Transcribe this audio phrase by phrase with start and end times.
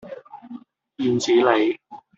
[0.97, 1.79] 燕子里